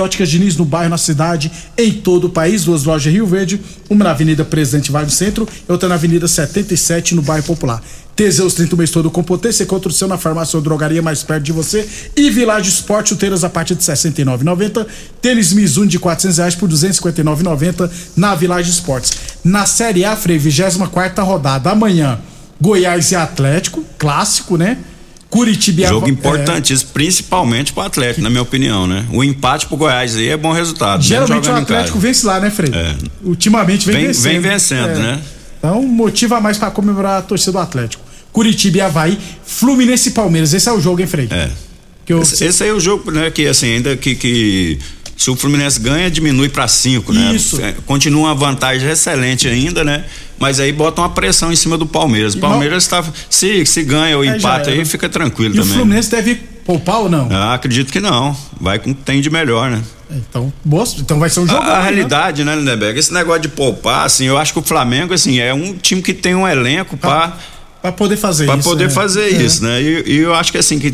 Óticas 0.00 0.28
Diniz 0.28 0.56
no 0.56 0.64
bairro, 0.64 0.90
na 0.90 0.98
cidade, 0.98 1.50
em 1.76 1.92
todo 1.92 2.26
o 2.26 2.30
país. 2.30 2.64
Duas 2.64 2.84
lojas 2.84 3.12
em 3.12 3.16
Rio 3.16 3.26
Verde, 3.26 3.60
uma 3.90 4.04
na 4.04 4.10
Avenida 4.10 4.44
Presidente 4.44 4.92
Vargas 4.92 5.14
Centro 5.14 5.48
e 5.68 5.72
outra 5.72 5.88
na 5.88 5.96
Avenida 5.96 6.28
77 6.28 7.14
no 7.14 7.22
bairro 7.22 7.44
Popular. 7.44 7.82
Teseus 8.14 8.54
30 8.54 8.74
o 8.74 8.78
mês 8.78 8.90
todo 8.90 9.10
com 9.10 9.22
potência, 9.22 9.64
encontra 9.64 9.88
o 9.88 9.92
seu 9.92 10.06
na 10.06 10.18
farmácia 10.18 10.56
ou 10.56 10.62
drogaria 10.62 11.00
mais 11.00 11.22
perto 11.22 11.42
de 11.44 11.52
você. 11.52 11.88
E 12.14 12.30
Village 12.30 12.68
Esporte, 12.68 13.08
chuteiras 13.08 13.42
a 13.42 13.48
partir 13.48 13.74
de 13.74 13.84
R$ 13.84 13.94
69,90. 13.94 14.86
Tênis 15.20 15.52
Mizuno 15.52 15.86
de 15.86 15.98
400 15.98 16.38
reais 16.38 16.54
por 16.54 16.68
R$ 16.68 16.74
259,90 16.76 17.90
na 18.16 18.34
Village 18.34 18.70
Esportes. 18.70 19.12
Na 19.42 19.64
Série 19.66 20.04
A, 20.04 20.14
Frei, 20.14 20.38
24 20.38 21.24
rodada. 21.24 21.70
Amanhã, 21.70 22.20
Goiás 22.60 23.10
e 23.10 23.16
Atlético, 23.16 23.82
clássico, 23.98 24.56
né? 24.56 24.78
Curitiba 25.32 25.86
Jogo 25.86 26.10
importantíssimo, 26.10 26.90
principalmente 26.92 27.72
pro 27.72 27.82
Atlético, 27.82 28.20
na 28.20 28.28
minha 28.28 28.42
opinião, 28.42 28.86
né? 28.86 29.06
O 29.10 29.24
empate 29.24 29.66
pro 29.66 29.78
Goiás 29.78 30.14
aí 30.14 30.28
é 30.28 30.36
bom 30.36 30.52
resultado. 30.52 31.00
É, 31.00 31.02
né? 31.02 31.02
geralmente 31.08 31.48
o 31.48 31.54
Atlético 31.54 31.98
vence 31.98 32.26
lá, 32.26 32.38
né, 32.38 32.50
Frei? 32.50 32.70
É. 32.70 32.94
Ultimamente 33.24 33.86
vem, 33.86 33.96
Vem- 33.96 34.06
vencendo. 34.08 34.22
vem 34.30 34.40
vencendo, 34.40 34.88
É. 34.90 34.94
né? 34.98 35.20
Então, 35.58 35.82
motiva 35.84 36.38
mais 36.38 36.58
pra 36.58 36.70
comemorar 36.70 37.18
a 37.20 37.22
torcida 37.22 37.52
do 37.52 37.58
Atlético. 37.60 38.04
Curitiba 38.30 38.76
e 38.76 38.80
Havaí, 38.82 39.18
Fluminense 39.42 40.10
e 40.10 40.12
Palmeiras. 40.12 40.52
Esse 40.52 40.68
é 40.68 40.72
o 40.72 40.80
jogo, 40.82 41.00
hein, 41.00 41.06
Frei? 41.06 41.28
É. 41.30 41.48
Eu- 42.06 42.20
Esse, 42.20 42.44
esse 42.44 42.62
aí 42.62 42.68
é 42.68 42.72
o 42.74 42.80
jogo, 42.80 43.10
né? 43.10 43.30
Que 43.30 43.46
assim, 43.46 43.72
ainda 43.76 43.96
que, 43.96 44.14
que 44.14 44.78
se 45.16 45.30
o 45.30 45.36
Fluminense 45.36 45.80
ganha, 45.80 46.10
diminui 46.10 46.50
pra 46.50 46.68
cinco, 46.68 47.10
né? 47.10 47.32
Isso. 47.34 47.58
É, 47.58 47.74
Continua 47.86 48.24
uma 48.28 48.34
vantagem 48.34 48.86
excelente 48.90 49.48
ainda, 49.48 49.82
né? 49.82 50.04
Mas 50.42 50.58
aí 50.58 50.72
bota 50.72 51.00
uma 51.00 51.08
pressão 51.08 51.52
em 51.52 51.56
cima 51.56 51.78
do 51.78 51.86
Palmeiras. 51.86 52.34
O 52.34 52.40
Palmeiras 52.40 52.84
tá. 52.88 53.04
Se, 53.30 53.64
se 53.64 53.84
ganha 53.84 54.16
já 54.24 54.36
empata 54.36 54.70
era. 54.72 54.80
aí, 54.80 54.84
fica 54.84 55.08
tranquilo 55.08 55.54
E 55.54 55.60
o 55.60 55.62
também. 55.62 55.78
Fluminense 55.78 56.10
deve 56.10 56.34
poupar 56.34 56.98
ou 56.98 57.08
não? 57.08 57.28
Ah, 57.30 57.54
acredito 57.54 57.92
que 57.92 58.00
não. 58.00 58.36
Vai 58.60 58.80
com 58.80 58.90
o 58.90 58.94
que 58.94 59.02
tem 59.02 59.20
de 59.20 59.30
melhor, 59.30 59.70
né? 59.70 59.80
Então, 60.10 60.52
boa, 60.64 60.84
então 60.98 61.20
vai 61.20 61.30
ser 61.30 61.38
um 61.38 61.46
jogo. 61.46 61.62
A, 61.62 61.74
a 61.74 61.78
né? 61.78 61.82
realidade, 61.84 62.42
né, 62.42 62.56
Lindeberg? 62.56 62.98
Esse 62.98 63.14
negócio 63.14 63.42
de 63.42 63.50
poupar, 63.50 64.04
assim, 64.04 64.24
eu 64.24 64.36
acho 64.36 64.52
que 64.52 64.58
o 64.58 64.62
Flamengo, 64.62 65.14
assim, 65.14 65.38
é 65.38 65.54
um 65.54 65.74
time 65.74 66.02
que 66.02 66.12
tem 66.12 66.34
um 66.34 66.46
elenco 66.46 66.96
para 66.96 67.38
para 67.80 67.92
poder 67.92 68.16
fazer 68.16 68.46
pra 68.46 68.56
isso. 68.56 68.64
Para 68.64 68.72
poder 68.72 68.86
é. 68.86 68.90
fazer 68.90 69.22
é. 69.22 69.42
isso, 69.42 69.62
né? 69.62 69.80
E, 69.80 70.02
e, 70.08 70.16
eu 70.18 70.34
acho 70.34 70.50
que 70.50 70.58
assim 70.58 70.80
que 70.80 70.92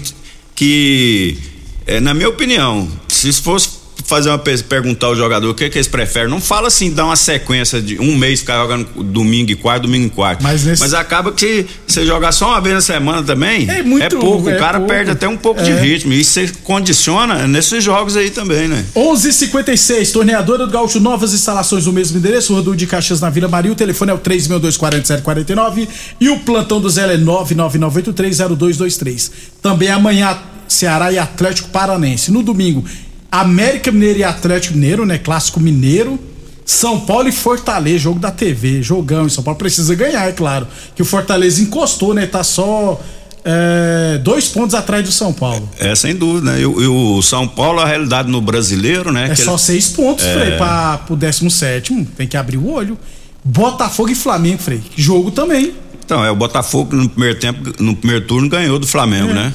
que 0.54 1.38
é, 1.86 2.00
na 2.00 2.12
minha 2.12 2.28
opinião, 2.28 2.86
se 3.08 3.32
fosse 3.32 3.77
fazer 4.08 4.30
uma 4.30 4.38
perguntar 4.38 5.08
ao 5.08 5.14
jogador 5.14 5.50
o 5.50 5.54
que, 5.54 5.68
que 5.68 5.76
eles 5.76 5.86
preferem. 5.86 6.30
Não 6.30 6.40
fala 6.40 6.68
assim, 6.68 6.90
dá 6.90 7.04
uma 7.04 7.14
sequência 7.14 7.78
de 7.80 8.00
um 8.00 8.16
mês 8.16 8.40
ficar 8.40 8.58
jogando 8.62 8.88
domingo 9.02 9.50
e 9.50 9.54
quarto, 9.54 9.82
domingo 9.82 10.06
e 10.06 10.10
quarto. 10.10 10.42
Mas, 10.42 10.64
nesse... 10.64 10.80
Mas 10.80 10.94
acaba 10.94 11.30
que 11.30 11.66
você 11.86 12.06
jogar 12.06 12.32
só 12.32 12.48
uma 12.48 12.60
vez 12.60 12.74
na 12.74 12.80
semana 12.80 13.22
também 13.22 13.68
é, 13.68 13.82
muito, 13.82 14.04
é 14.04 14.08
pouco. 14.08 14.48
É 14.48 14.56
o 14.56 14.58
cara 14.58 14.78
pouco. 14.78 14.94
perde 14.94 15.10
até 15.10 15.28
um 15.28 15.36
pouco 15.36 15.60
é. 15.60 15.64
de 15.64 15.72
ritmo. 15.72 16.14
E 16.14 16.24
você 16.24 16.50
condiciona 16.64 17.46
nesses 17.46 17.84
jogos 17.84 18.16
aí 18.16 18.30
também, 18.30 18.66
né? 18.66 18.82
11:56 18.96 20.10
Torneadora 20.10 20.66
do 20.66 20.72
Gaúcho, 20.72 21.00
novas 21.00 21.34
instalações 21.34 21.84
no 21.84 21.92
mesmo 21.92 22.16
endereço, 22.16 22.54
Rodul 22.54 22.74
de 22.74 22.86
Caxias 22.86 23.20
na 23.20 23.28
Vila 23.28 23.48
Maria. 23.48 23.70
O 23.70 23.74
telefone 23.74 24.10
é 24.10 24.14
o 24.14 24.18
3624749 24.18 25.86
e 26.18 26.30
o 26.30 26.38
plantão 26.40 26.80
do 26.80 26.88
Zé 26.88 27.12
é 27.12 27.18
999830223. 27.18 29.30
Também 29.60 29.90
amanhã 29.90 30.38
Ceará 30.66 31.12
e 31.12 31.18
Atlético 31.18 31.68
Paranense. 31.68 32.30
No 32.30 32.42
domingo, 32.42 32.86
América 33.30 33.92
Mineiro 33.92 34.18
e 34.18 34.24
Atlético 34.24 34.74
Mineiro, 34.74 35.06
né? 35.06 35.18
Clássico 35.18 35.60
Mineiro. 35.60 36.18
São 36.64 37.00
Paulo 37.00 37.28
e 37.28 37.32
Fortaleza, 37.32 37.98
jogo 37.98 38.18
da 38.20 38.30
TV, 38.30 38.82
jogão. 38.82 39.26
E 39.26 39.30
São 39.30 39.42
Paulo 39.42 39.58
precisa 39.58 39.94
ganhar, 39.94 40.28
é 40.28 40.32
claro. 40.32 40.66
Que 40.94 41.00
o 41.00 41.04
Fortaleza 41.04 41.62
encostou, 41.62 42.12
né? 42.12 42.26
Tá 42.26 42.44
só 42.44 43.00
é, 43.44 44.18
dois 44.18 44.48
pontos 44.48 44.74
atrás 44.74 45.02
do 45.02 45.10
São 45.10 45.32
Paulo. 45.32 45.68
É, 45.78 45.94
sem 45.94 46.14
dúvida, 46.14 46.52
né? 46.52 46.60
E, 46.60 46.66
o 46.66 47.22
São 47.22 47.48
Paulo, 47.48 47.80
a 47.80 47.86
realidade 47.86 48.30
no 48.30 48.40
brasileiro, 48.40 49.10
né? 49.10 49.28
É 49.30 49.34
só 49.34 49.52
ele... 49.52 49.58
seis 49.58 49.88
pontos, 49.88 50.24
é... 50.24 50.34
Frei, 50.34 50.56
pra, 50.56 50.98
pro 50.98 51.16
17. 51.16 52.06
Tem 52.16 52.26
que 52.26 52.36
abrir 52.36 52.58
o 52.58 52.70
olho. 52.70 52.98
Botafogo 53.42 54.10
e 54.10 54.14
Flamengo, 54.14 54.58
Frei. 54.58 54.82
Jogo 54.94 55.30
também. 55.30 55.72
Então, 56.04 56.22
é 56.22 56.30
o 56.30 56.36
Botafogo 56.36 56.94
no 56.94 57.08
primeiro 57.08 57.38
tempo, 57.38 57.82
no 57.82 57.96
primeiro 57.96 58.26
turno 58.26 58.48
ganhou 58.48 58.78
do 58.78 58.86
Flamengo, 58.86 59.30
é. 59.30 59.34
né? 59.34 59.54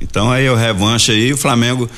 Então 0.00 0.30
aí 0.30 0.48
o 0.48 0.56
revanche 0.56 1.12
aí, 1.12 1.32
o 1.32 1.36
Flamengo 1.36 1.88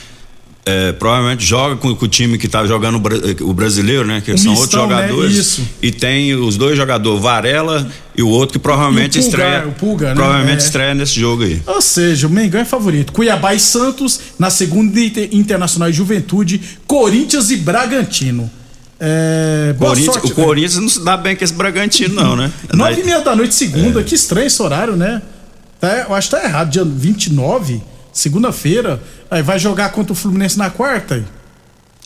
é, 0.65 0.93
provavelmente 0.93 1.45
joga 1.45 1.75
com, 1.77 1.95
com, 1.95 2.05
o 2.05 2.09
time 2.09 2.39
que 2.39 2.47
tá 2.47 2.65
jogando 2.65 2.97
o, 2.97 3.51
o 3.51 3.53
brasileiro, 3.53 4.07
né? 4.07 4.21
Que 4.21 4.33
o 4.33 4.39
são 4.39 4.53
mistão, 4.53 4.83
outros 4.83 4.97
né? 4.97 5.09
jogadores. 5.09 5.35
Né? 5.35 5.41
Isso. 5.41 5.69
E 5.83 5.91
tem 5.91 6.35
os 6.35 6.57
dois 6.57 6.77
jogadores, 6.77 7.21
Varela 7.21 7.89
e 8.17 8.23
o 8.23 8.29
outro 8.29 8.53
que 8.53 8.59
provavelmente 8.61 9.19
Pulga, 9.19 9.29
estreia. 9.29 9.67
O 9.67 9.73
Pulga, 9.73 10.09
né? 10.11 10.15
Provavelmente 10.15 10.61
é. 10.61 10.65
estreia 10.65 10.95
nesse 10.95 11.19
jogo 11.19 11.43
aí. 11.43 11.61
Ou 11.67 11.81
seja, 11.81 12.29
o 12.29 12.31
Mengão 12.31 12.61
é 12.61 12.65
favorito. 12.65 13.13
Cuiabá 13.13 13.55
e 13.55 13.61
Santos 13.61 14.21
na 14.39 14.51
segunda 14.51 15.01
Internacional 15.33 15.91
e 15.91 15.93
Juventude, 15.93 16.61
Corinthians 16.87 17.51
e 17.51 17.57
Bragantino. 17.57 18.49
É, 19.01 19.75
Corinthians, 19.77 20.15
sorte, 20.15 20.31
o 20.31 20.35
Corinthians 20.37 20.77
não 20.77 20.89
se 20.89 21.05
dá 21.05 21.17
bem 21.17 21.35
com 21.35 21.43
esse 21.43 21.53
Bragantino, 21.53 22.15
não, 22.15 22.37
né? 22.37 22.53
Nove 22.73 23.01
e 23.01 23.05
meia 23.05 23.21
da 23.21 23.35
noite, 23.35 23.53
segunda. 23.53 24.01
É. 24.01 24.05
Que 24.05 24.15
estranho 24.15 24.47
esse 24.47 24.63
horário, 24.63 24.95
né? 24.95 25.21
Tá, 25.81 26.07
eu 26.09 26.15
acho 26.15 26.31
que 26.31 26.37
tá 26.37 26.45
errado. 26.45 26.71
Dia 26.71 26.85
29 26.85 27.83
segunda-feira, 28.13 29.03
aí 29.31 29.43
vai 29.43 29.59
jogar 29.59 29.91
contra 29.91 30.13
o 30.13 30.17
Fluminense 30.17 30.59
na 30.59 30.71
quarta. 30.71 31.15
Aí, 31.15 31.25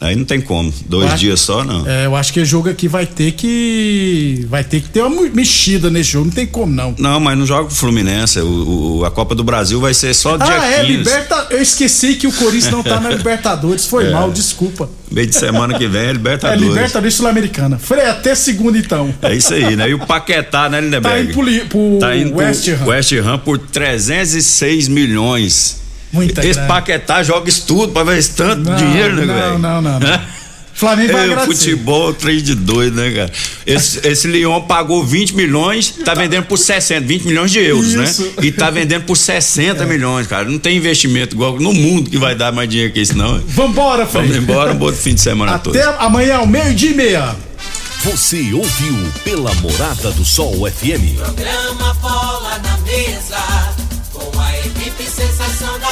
aí 0.01 0.17
não 0.17 0.25
tem 0.25 0.41
como, 0.41 0.73
dois 0.87 1.07
acho, 1.07 1.19
dias 1.19 1.41
só 1.41 1.65
não. 1.65 1.87
É, 1.89 2.07
eu 2.07 2.15
acho 2.15 2.33
que 2.33 2.41
o 2.41 2.45
jogo 2.45 2.69
aqui 2.69 2.87
vai 2.87 3.07
ter 3.07 3.33
que 3.33 4.47
vai 4.49 4.63
ter 4.63 4.81
que 4.83 4.89
ter 4.91 5.03
uma 5.03 5.23
mexida 5.31 5.89
nesse 5.91 6.11
jogo, 6.11 6.27
não 6.27 6.33
tem 6.33 6.47
como 6.47 6.73
não. 6.73 6.95
Não, 6.99 7.19
mas 7.19 7.39
não 7.39 7.47
joga 7.47 7.69
o 7.69 7.71
Fluminense, 7.71 8.39
o, 8.41 8.99
o, 8.99 9.05
a 9.05 9.11
Copa 9.11 9.35
do 9.35 9.43
Brasil 9.43 9.81
vai 9.81 9.95
ser 9.95 10.15
só 10.15 10.37
dia 10.37 10.61
ah, 10.61 10.67
é, 10.67 10.85
15. 10.85 10.93
Liberta, 10.99 11.47
eu 11.51 11.63
esqueci 11.63 12.15
que 12.15 12.27
o 12.27 12.33
Corinthians 12.33 12.71
não 12.71 12.83
tá 12.83 13.01
na 13.01 13.09
Libertadores, 13.17 13.87
foi 13.87 14.07
é. 14.07 14.11
mal, 14.11 14.31
desculpa. 14.31 14.89
Meio 15.11 15.27
de 15.27 15.37
semana 15.37 15.79
que 15.79 15.87
vem 15.87 16.09
é 16.09 16.13
Libertadores. 16.13 16.63
É 16.67 16.69
Libertadores 16.69 17.15
Sul-Americana. 17.15 17.79
Frei, 17.79 18.07
até 18.07 18.35
segunda 18.35 18.77
então. 18.77 19.15
É 19.23 19.35
isso 19.35 19.55
aí, 19.55 19.77
né? 19.77 19.89
E 19.89 19.95
o 19.95 19.99
Paquetá, 19.99 20.69
né, 20.69 20.81
Lindeberg? 20.81 21.09
Tá 21.09 21.21
indo 21.21 21.33
pro, 21.33 21.69
pro 21.69 21.99
tá 21.99 22.17
indo 22.17 22.37
West 22.37 22.69
Ham. 22.69 22.87
West 22.87 23.13
Ham 23.13 23.39
por 23.39 23.59
306 23.59 24.89
milhões. 24.89 25.86
Muita 26.17 26.41
Esse 26.41 26.55
grana. 26.55 26.67
Paquetá 26.67 27.23
joga 27.23 27.49
isso 27.49 27.67
tudo 27.67 27.93
pra 27.93 28.03
ver 28.03 28.19
esse 28.19 28.35
tanto 28.35 28.69
não, 28.69 28.77
dinheiro, 28.77 29.15
né, 29.15 29.25
não, 29.27 29.35
velho? 29.35 29.59
Não, 29.59 29.83
não, 29.83 30.01
não. 30.01 30.37
Flamengo 30.77 31.13
vai 31.15 31.33
é, 31.33 31.39
Futebol, 31.39 32.13
três 32.13 32.43
de 32.43 32.55
dois, 32.55 32.93
né, 32.93 33.11
cara? 33.11 33.33
Esse, 33.67 34.07
esse 34.07 34.29
Lyon 34.29 34.61
pagou 34.61 35.03
20 35.03 35.35
milhões, 35.35 35.91
tá 36.05 36.13
vendendo 36.13 36.45
por 36.45 36.59
60, 36.59 37.01
20 37.07 37.23
milhões 37.25 37.51
de 37.51 37.61
euros, 37.61 37.95
né? 37.95 38.05
isso. 38.05 38.23
né? 38.23 38.33
E 38.43 38.53
tá 38.53 38.69
vendendo 38.69 39.05
por 39.05 39.17
60 39.17 39.83
é. 39.83 39.87
milhões, 39.87 40.27
cara. 40.27 40.45
Não 40.45 40.59
tem 40.59 40.77
investimento 40.77 41.35
igual 41.35 41.59
no 41.59 41.73
mundo 41.73 42.11
que 42.11 42.19
vai 42.19 42.35
dar 42.35 42.53
mais 42.53 42.69
dinheiro 42.69 42.93
que 42.93 43.01
isso, 43.01 43.17
não. 43.17 43.39
Vambora, 43.47 44.05
Fred. 44.05 44.29
Vamos 44.29 44.43
embora, 44.43 44.73
um 44.73 44.77
bom 44.77 44.93
fim 44.93 45.15
de 45.15 45.21
semana 45.23 45.55
Até 45.55 45.65
todo. 45.65 45.77
Até 45.79 46.05
amanhã, 46.05 46.37
ao 46.37 46.47
meio-dia 46.47 46.91
e 46.91 46.95
meia. 46.95 47.37
Você 48.05 48.53
ouviu 48.53 49.13
pela 49.25 49.53
Morada 49.55 50.11
do 50.13 50.25
Sol 50.27 50.71
FM. 50.71 51.17
Programa 51.17 51.95
Bola 51.95 52.61
na 52.63 52.77
Mesa, 52.79 53.75
com 54.13 54.39
a 54.39 54.59
equipe 54.59 55.05
sensação 55.05 55.79
da 55.79 55.85